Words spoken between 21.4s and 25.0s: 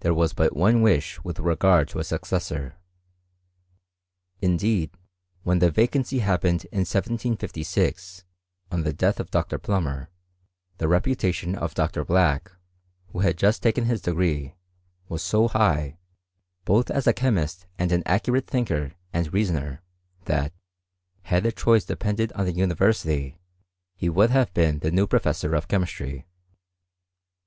the choice depended on the university, he would have been the